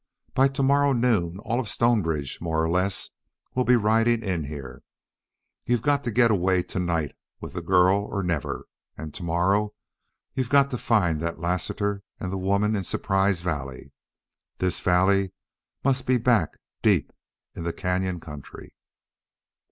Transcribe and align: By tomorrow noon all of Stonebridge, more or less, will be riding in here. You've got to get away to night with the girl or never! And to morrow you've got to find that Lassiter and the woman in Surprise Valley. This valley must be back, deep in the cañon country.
By 0.33 0.47
tomorrow 0.47 0.93
noon 0.93 1.37
all 1.37 1.59
of 1.59 1.69
Stonebridge, 1.69 2.41
more 2.41 2.63
or 2.63 2.67
less, 2.71 3.11
will 3.53 3.65
be 3.65 3.75
riding 3.75 4.23
in 4.23 4.45
here. 4.45 4.81
You've 5.63 5.83
got 5.83 6.03
to 6.05 6.09
get 6.11 6.31
away 6.31 6.63
to 6.63 6.79
night 6.79 7.11
with 7.39 7.53
the 7.53 7.61
girl 7.61 8.05
or 8.09 8.23
never! 8.23 8.65
And 8.97 9.13
to 9.13 9.21
morrow 9.21 9.75
you've 10.33 10.49
got 10.49 10.71
to 10.71 10.79
find 10.79 11.21
that 11.21 11.39
Lassiter 11.39 12.01
and 12.19 12.31
the 12.31 12.39
woman 12.39 12.75
in 12.75 12.83
Surprise 12.83 13.41
Valley. 13.41 13.91
This 14.57 14.79
valley 14.79 15.33
must 15.83 16.07
be 16.07 16.17
back, 16.17 16.57
deep 16.81 17.13
in 17.53 17.61
the 17.61 17.71
cañon 17.71 18.19
country. 18.19 18.73